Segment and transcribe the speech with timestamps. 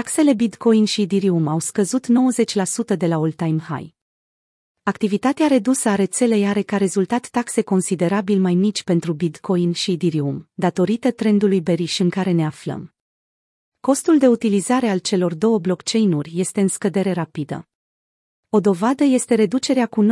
[0.00, 3.92] taxele Bitcoin și Ethereum au scăzut 90% de la all-time high.
[4.82, 10.48] Activitatea redusă a rețelei are ca rezultat taxe considerabil mai mici pentru Bitcoin și Ethereum,
[10.54, 12.94] datorită trendului bearish în care ne aflăm.
[13.80, 17.68] Costul de utilizare al celor două blockchain-uri este în scădere rapidă.
[18.48, 20.06] O dovadă este reducerea cu 90-95%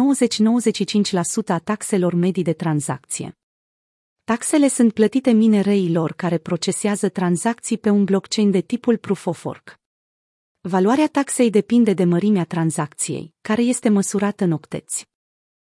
[1.47, 3.37] a taxelor medii de tranzacție.
[4.25, 9.81] Taxele sunt plătite minereilor care procesează tranzacții pe un blockchain de tipul Proof of Work.
[10.61, 15.09] Valoarea taxei depinde de mărimea tranzacției, care este măsurată în octeți.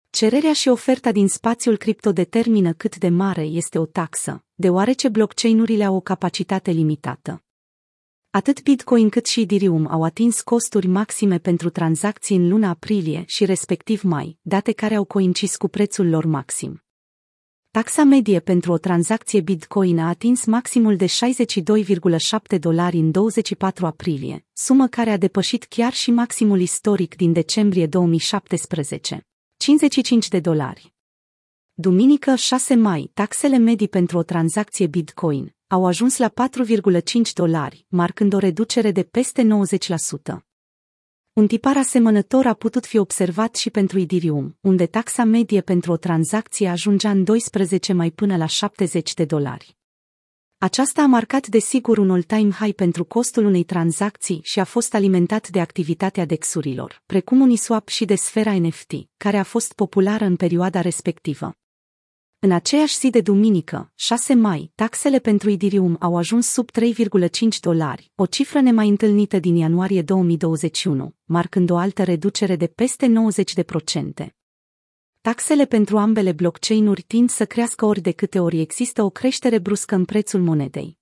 [0.10, 5.84] Cererea și oferta din spațiul cripto determină cât de mare este o taxă, deoarece blockchain-urile
[5.84, 7.44] au o capacitate limitată.
[8.30, 13.46] Atât Bitcoin cât și Ethereum au atins costuri maxime pentru tranzacții în luna aprilie și
[13.46, 16.84] respectiv mai, date care au coincis cu prețul lor maxim.
[17.80, 24.46] Taxa medie pentru o tranzacție Bitcoin a atins maximul de 62,7 dolari în 24 aprilie,
[24.54, 30.94] sumă care a depășit chiar și maximul istoric din decembrie 2017, 55 de dolari.
[31.74, 38.34] Duminică 6 mai, taxele medii pentru o tranzacție Bitcoin au ajuns la 4,5 dolari, marcând
[38.34, 39.48] o reducere de peste
[40.36, 40.53] 90%.
[41.34, 45.98] Un tipar asemănător a putut fi observat și pentru Ethereum, unde taxa medie pentru o
[45.98, 49.78] tranzacție ajungea în 12 mai până la 70 de dolari.
[50.58, 55.50] Aceasta a marcat desigur un all-time high pentru costul unei tranzacții și a fost alimentat
[55.50, 60.82] de activitatea dexurilor, precum Uniswap și de sfera NFT, care a fost populară în perioada
[60.82, 61.54] respectivă.
[62.46, 68.12] În aceeași zi de duminică, 6 mai, taxele pentru Ethereum au ajuns sub 3,5 dolari,
[68.16, 73.14] o cifră nemai întâlnită din ianuarie 2021, marcând o altă reducere de peste
[74.24, 74.28] 90%.
[75.22, 79.96] Taxele pentru ambele blockchain-uri tind să crească ori de câte ori există o creștere bruscă
[79.96, 80.98] în prețul monedei.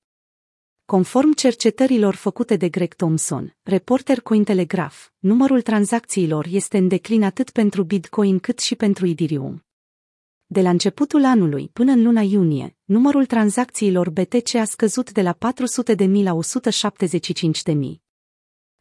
[0.85, 7.83] Conform cercetărilor făcute de Greg Thompson, reporter Cointelegraph, numărul tranzacțiilor este în declin atât pentru
[7.83, 9.65] Bitcoin cât și pentru Ethereum.
[10.53, 15.37] De la începutul anului până în luna iunie, numărul tranzacțiilor BTC a scăzut de la
[15.97, 17.73] 400.000 la 175.000.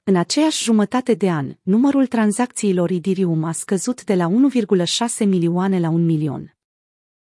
[0.04, 5.88] În aceeași jumătate de an, numărul tranzacțiilor Ethereum a scăzut de la 1,6 milioane la
[5.88, 6.54] 1 milion.